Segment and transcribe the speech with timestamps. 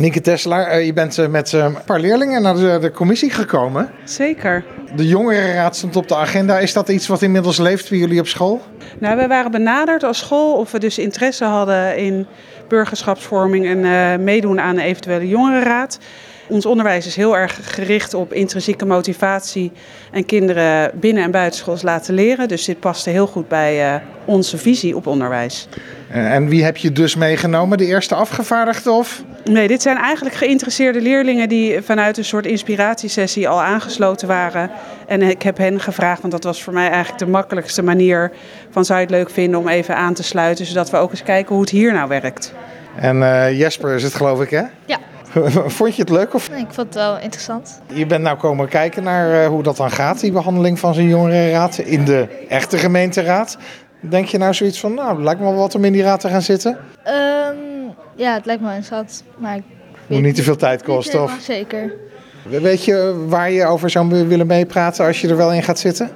[0.00, 3.30] Nieke Tesselaar, eh, je bent eh, met eh, een paar leerlingen naar de, de commissie
[3.30, 3.90] gekomen.
[4.04, 4.64] Zeker.
[4.96, 6.58] De jongerenraad stond op de agenda.
[6.58, 8.62] Is dat iets wat inmiddels leeft bij jullie op school?
[8.98, 12.26] Nou, we waren benaderd als school of we dus interesse hadden in
[12.68, 15.98] burgerschapsvorming en uh, meedoen aan een eventuele jongerenraad.
[16.48, 19.72] Ons onderwijs is heel erg gericht op intrinsieke motivatie
[20.12, 22.48] en kinderen binnen- en buitenschools laten leren.
[22.48, 25.68] Dus dit paste heel goed bij uh, onze visie op onderwijs.
[26.08, 27.78] En wie heb je dus meegenomen?
[27.78, 29.22] De eerste afgevaardigde of?
[29.44, 34.70] Nee, dit zijn eigenlijk geïnteresseerde leerlingen die vanuit een soort inspiratiesessie al aangesloten waren.
[35.06, 38.32] En ik heb hen gevraagd, want dat was voor mij eigenlijk de makkelijkste manier
[38.70, 41.22] van zou je het leuk vinden om even aan te sluiten, zodat we ook eens
[41.22, 42.54] kijken hoe het hier nou werkt.
[42.96, 44.62] En uh, Jesper is het geloof ik hè?
[44.84, 44.98] Ja.
[45.66, 46.34] Vond je het leuk?
[46.34, 46.50] Of?
[46.50, 47.80] Nee, ik vond het wel interessant.
[47.92, 51.08] Je bent nou komen kijken naar uh, hoe dat dan gaat, die behandeling van zo'n
[51.08, 53.58] jongerenraad in de echte gemeenteraad.
[54.00, 56.20] Denk je nou zoiets van, nou, het lijkt me wel wat om in die raad
[56.20, 56.78] te gaan zitten?
[57.06, 59.62] Um, ja, het lijkt me wel interessant, maar ik
[60.06, 61.36] Moet niet te veel tijd kosten, of?
[61.40, 61.92] Zeker.
[62.48, 66.10] Weet je waar je over zou willen meepraten als je er wel in gaat zitten?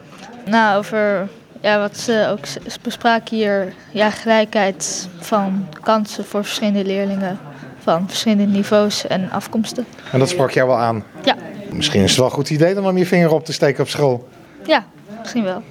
[0.45, 1.29] Nou, over
[1.61, 7.39] ja, wat ze ook bespraken hier, ja, gelijkheid van kansen voor verschillende leerlingen
[7.79, 9.87] van verschillende niveaus en afkomsten.
[10.13, 11.05] En dat sprak jou wel aan?
[11.25, 11.37] Ja.
[11.71, 13.89] Misschien is het wel een goed idee dan om je vinger op te steken op
[13.89, 14.29] school.
[14.67, 14.85] Ja,
[15.19, 15.63] misschien wel.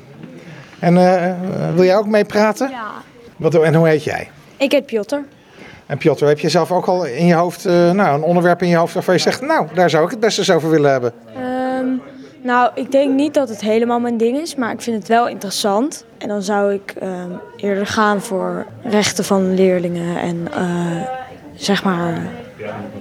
[0.79, 1.33] En uh,
[1.75, 2.69] wil jij ook meepraten?
[2.69, 2.91] Ja.
[3.37, 4.29] Wat, en hoe heet jij?
[4.57, 5.15] Ik heet Piotr.
[5.91, 8.67] En Piotr, heb je zelf ook al in je hoofd uh, nou, een onderwerp in
[8.67, 11.13] je hoofd waarvan je zegt, nou, daar zou ik het best eens over willen hebben?
[11.79, 12.01] Um,
[12.41, 15.27] nou, ik denk niet dat het helemaal mijn ding is, maar ik vind het wel
[15.27, 16.05] interessant.
[16.17, 21.01] En dan zou ik um, eerder gaan voor rechten van leerlingen en uh,
[21.55, 22.27] zeg maar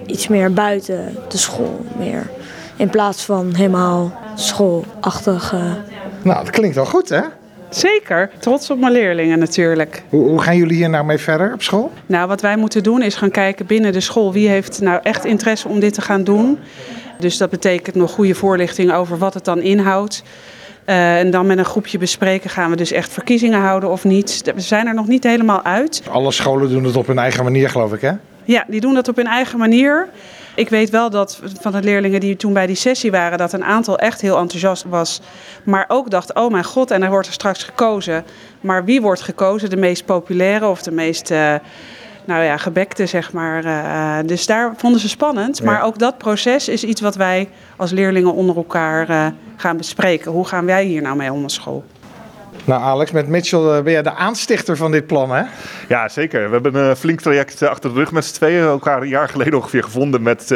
[0.07, 2.31] iets meer buiten de school meer.
[2.77, 5.55] In plaats van helemaal schoolachtig.
[6.23, 7.23] Nou, dat klinkt wel goed, hè?
[7.71, 10.03] Zeker, trots op mijn leerlingen natuurlijk.
[10.09, 11.93] Hoe, hoe, gaan jullie hier nou mee verder op school?
[12.07, 15.25] Nou, wat wij moeten doen is gaan kijken binnen de school wie heeft nou echt
[15.25, 16.59] interesse om dit te gaan doen.
[17.19, 20.23] Dus dat betekent nog goede voorlichting over wat het dan inhoudt.
[20.87, 24.43] Uh, en dan met een groepje bespreken gaan we dus echt verkiezingen houden of niet.
[24.55, 26.03] We zijn er nog niet helemaal uit.
[26.11, 28.13] Alle scholen doen het op hun eigen manier, geloof ik, hè?
[28.45, 30.09] Ja, die doen dat op hun eigen manier.
[30.61, 33.65] Ik weet wel dat van de leerlingen die toen bij die sessie waren, dat een
[33.65, 35.21] aantal echt heel enthousiast was.
[35.65, 38.25] Maar ook dacht, oh mijn god, en er wordt er straks gekozen.
[38.61, 39.71] Maar wie wordt gekozen?
[39.71, 41.55] De meest populaire of de meest uh,
[42.25, 43.65] nou ja, gebekte, zeg maar.
[43.65, 45.59] Uh, dus daar vonden ze spannend.
[45.59, 45.65] Ja.
[45.65, 50.33] Maar ook dat proces is iets wat wij als leerlingen onder elkaar uh, gaan bespreken.
[50.33, 51.85] Hoe gaan wij hier nou mee om als school?
[52.71, 55.43] Nou Alex, met Mitchell ben jij de aanstichter van dit plan hè?
[55.89, 56.47] Ja, zeker.
[56.47, 58.65] We hebben een flink traject achter de rug met z'n tweeën.
[58.65, 60.49] Elkaar een jaar geleden ongeveer gevonden met uh,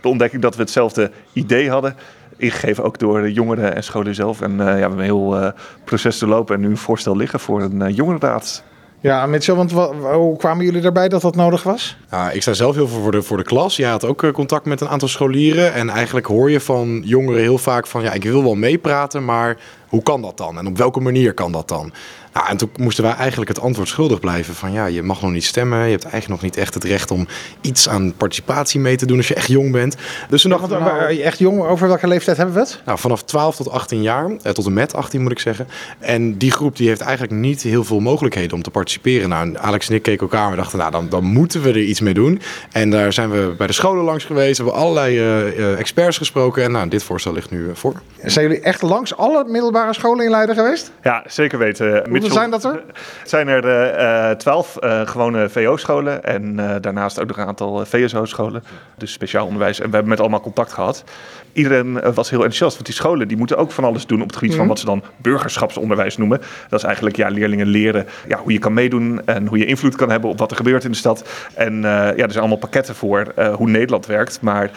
[0.00, 1.96] de ontdekking dat we hetzelfde idee hadden.
[2.36, 4.40] Ingegeven ook door de jongeren en scholen zelf.
[4.40, 5.48] En uh, ja, we hebben een heel uh,
[5.84, 8.62] proces doorlopen en nu een voorstel liggen voor een jongerenraad.
[9.02, 9.72] Ja, Mitchell, want
[10.02, 11.96] hoe kwamen jullie erbij dat dat nodig was?
[12.32, 13.76] Ik sta zelf heel veel voor de, voor de klas.
[13.76, 15.72] Je had ook contact met een aantal scholieren.
[15.72, 18.02] En eigenlijk hoor je van jongeren heel vaak van...
[18.02, 19.56] ja, ik wil wel meepraten, maar
[19.88, 20.58] hoe kan dat dan?
[20.58, 21.92] En op welke manier kan dat dan?
[22.32, 25.30] Nou, en toen moesten wij eigenlijk het antwoord schuldig blijven van ja, je mag nog
[25.30, 25.84] niet stemmen.
[25.84, 27.26] Je hebt eigenlijk nog niet echt het recht om
[27.60, 29.96] iets aan participatie mee te doen als je echt jong bent.
[30.28, 32.82] Dus toen dachten we, nou, echt jong, over welke leeftijd hebben we het?
[32.84, 35.68] Nou, vanaf 12 tot 18 jaar, eh, tot en met 18 moet ik zeggen.
[35.98, 39.28] En die groep die heeft eigenlijk niet heel veel mogelijkheden om te participeren.
[39.28, 41.82] Nou, Alex en ik keken elkaar en we dachten, nou, dan, dan moeten we er
[41.82, 42.40] iets mee doen.
[42.72, 46.62] En daar zijn we bij de scholen langs geweest, hebben allerlei uh, experts gesproken.
[46.62, 48.02] En nou, dit voorstel ligt nu uh, voor.
[48.24, 50.92] Zijn jullie echt langs alle middelbare scholen in Leiden geweest?
[51.02, 52.10] Ja, zeker weten.
[52.30, 52.82] Hoeveel zijn dat er?
[53.30, 58.64] Zijn er twaalf uh, gewone VO-scholen en uh, daarnaast ook nog een aantal VSO-scholen,
[58.98, 59.80] dus speciaal onderwijs.
[59.80, 61.04] En we hebben met allemaal contact gehad.
[61.52, 64.36] Iedereen was heel enthousiast, want die scholen die moeten ook van alles doen op het
[64.36, 64.58] gebied mm.
[64.58, 66.40] van wat ze dan burgerschapsonderwijs noemen.
[66.68, 69.96] Dat is eigenlijk ja, leerlingen leren ja, hoe je kan meedoen en hoe je invloed
[69.96, 71.28] kan hebben op wat er gebeurt in de stad.
[71.54, 74.70] En uh, ja, er zijn allemaal pakketten voor hoe Nederland werkt, maar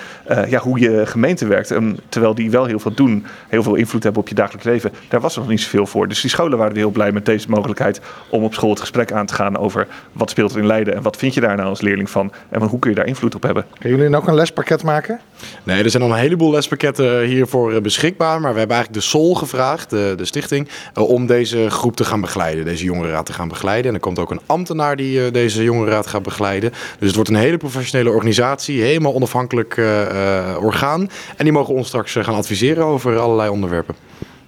[0.47, 1.71] ja, hoe je gemeente werkt.
[1.71, 4.91] En terwijl die wel heel veel doen, heel veel invloed hebben op je dagelijks leven,
[5.09, 6.07] daar was er nog niet zoveel voor.
[6.07, 9.25] Dus die scholen waren heel blij met deze mogelijkheid om op school het gesprek aan
[9.25, 11.81] te gaan over wat speelt er in Leiden en wat vind je daar nou als
[11.81, 13.65] leerling van en hoe kun je daar invloed op hebben.
[13.79, 15.19] Kunnen jullie ook een lespakket maken?
[15.63, 19.35] Nee, er zijn al een heleboel lespakketten hiervoor beschikbaar, maar we hebben eigenlijk de SOL
[19.35, 23.87] gevraagd, de, de stichting, om deze groep te gaan begeleiden, deze jongerenraad te gaan begeleiden.
[23.87, 26.69] En er komt ook een ambtenaar die deze jongerenraad gaat begeleiden.
[26.69, 31.09] Dus het wordt een hele professionele organisatie, helemaal onafhankelijk uh, orgaan.
[31.37, 33.95] En die mogen ons straks gaan adviseren over allerlei onderwerpen.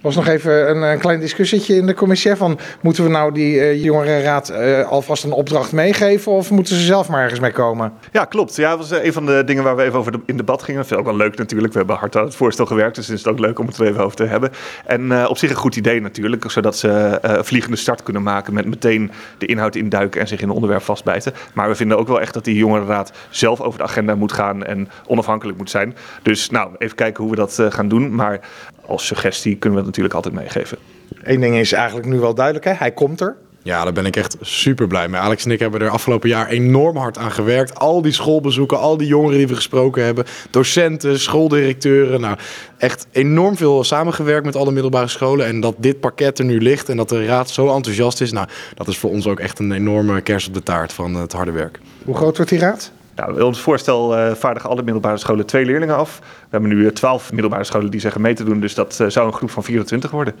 [0.06, 2.34] Was nog even een, een klein discussietje in de commissie.
[2.34, 6.82] Van, moeten we nou die uh, jongerenraad uh, alvast een opdracht meegeven of moeten ze
[6.82, 7.92] zelf maar ergens mee komen?
[8.12, 8.56] Ja, klopt.
[8.56, 10.80] Ja, dat was een van de dingen waar we even over in debat gingen.
[10.80, 11.72] Dat vind ik ook wel leuk natuurlijk.
[11.72, 13.86] We hebben hard aan het voorstel gewerkt, dus het is ook leuk om het er
[13.86, 14.50] even over te hebben.
[14.86, 18.66] En op zich een goed idee natuurlijk, zodat ze uh, vliegende start kunnen maken met
[18.66, 21.32] meteen de inhoud induiken en zich in het onderwerp vastbijten.
[21.52, 24.64] Maar we vinden ook wel echt dat die jongerenraad zelf over de agenda moet gaan
[24.64, 25.96] en onafhankelijk moet zijn.
[26.22, 28.14] Dus nou, even kijken hoe we dat gaan doen.
[28.14, 28.40] Maar
[28.86, 30.78] als suggestie kunnen we het natuurlijk altijd meegeven.
[31.22, 32.72] Eén ding is eigenlijk nu wel duidelijk, hè?
[32.72, 33.36] hij komt er.
[33.66, 35.20] Ja, daar ben ik echt super blij mee.
[35.20, 37.78] Alex en ik hebben er afgelopen jaar enorm hard aan gewerkt.
[37.78, 40.24] Al die schoolbezoeken, al die jongeren die we gesproken hebben.
[40.50, 42.20] Docenten, schooldirecteuren.
[42.20, 42.36] Nou,
[42.78, 45.46] echt enorm veel samengewerkt met alle middelbare scholen.
[45.46, 48.32] En dat dit pakket er nu ligt en dat de raad zo enthousiast is.
[48.32, 51.32] Nou, dat is voor ons ook echt een enorme kers op de taart van het
[51.32, 51.78] harde werk.
[52.04, 52.92] Hoe groot wordt die raad?
[53.16, 56.18] Nou, ons voorstel uh, vaardigen alle middelbare scholen twee leerlingen af.
[56.18, 58.60] We hebben nu twaalf middelbare scholen die zeggen mee te doen.
[58.60, 60.34] Dus dat uh, zou een groep van 24 worden.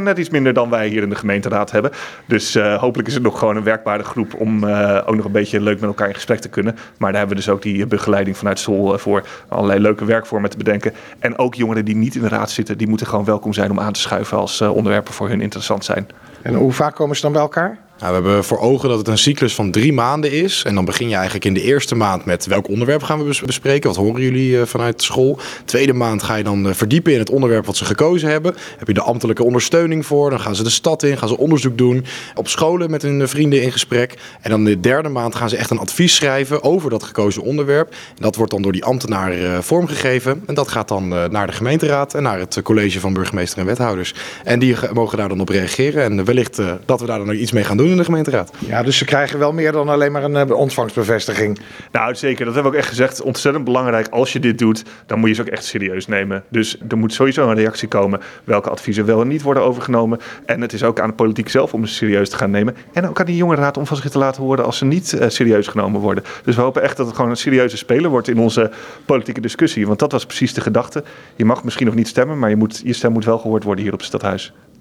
[0.00, 1.90] Net iets minder dan wij hier in de gemeenteraad hebben.
[2.26, 4.64] Dus hopelijk is het nog gewoon een werkbare groep om
[5.06, 6.74] ook nog een beetje leuk met elkaar in gesprek te kunnen.
[6.74, 10.56] Maar daar hebben we dus ook die begeleiding vanuit school voor allerlei leuke werkvormen te
[10.56, 10.92] bedenken.
[11.18, 13.80] En ook jongeren die niet in de raad zitten, die moeten gewoon welkom zijn om
[13.80, 16.06] aan te schuiven als onderwerpen voor hun interessant zijn.
[16.42, 17.78] En hoe vaak komen ze dan bij elkaar?
[17.98, 20.62] Nou, we hebben voor ogen dat het een cyclus van drie maanden is.
[20.66, 23.88] En dan begin je eigenlijk in de eerste maand met welk onderwerp gaan we bespreken.
[23.88, 25.38] Wat horen jullie uh, vanuit school?
[25.64, 28.54] Tweede maand ga je dan uh, verdiepen in het onderwerp wat ze gekozen hebben.
[28.78, 30.30] Heb je de ambtelijke ondersteuning voor.
[30.30, 32.04] Dan gaan ze de stad in, gaan ze onderzoek doen.
[32.34, 34.18] Op scholen met hun vrienden in gesprek.
[34.40, 37.94] En dan de derde maand gaan ze echt een advies schrijven over dat gekozen onderwerp.
[38.18, 40.42] Dat wordt dan door die ambtenaar vormgegeven.
[40.46, 44.14] En dat gaat dan naar de gemeenteraad en naar het college van burgemeester en wethouders.
[44.44, 46.02] En die mogen daar dan op reageren.
[46.04, 48.52] En wellicht dat we daar dan nog iets mee gaan doen in de gemeenteraad.
[48.58, 51.58] Ja, dus ze krijgen wel meer dan alleen maar een uh, ontvangstbevestiging.
[51.92, 52.44] Nou, zeker.
[52.44, 53.22] Dat hebben we ook echt gezegd.
[53.22, 54.08] Ontzettend belangrijk.
[54.08, 56.44] Als je dit doet, dan moet je ze ook echt serieus nemen.
[56.48, 60.20] Dus er moet sowieso een reactie komen welke adviezen wel en niet worden overgenomen.
[60.46, 62.76] En het is ook aan de politiek zelf om ze serieus te gaan nemen.
[62.92, 65.28] En ook aan die jongerenraad om van zich te laten horen als ze niet uh,
[65.28, 66.24] serieus genomen worden.
[66.44, 68.70] Dus we hopen echt dat het gewoon een serieuze speler wordt in onze
[69.06, 69.86] politieke discussie.
[69.86, 71.04] Want dat was precies de gedachte.
[71.36, 73.84] Je mag misschien nog niet stemmen, maar je, moet, je stem moet wel gehoord worden
[73.84, 74.52] hier op het stadhuis.